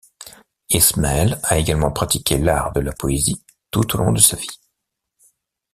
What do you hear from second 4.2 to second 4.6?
vie.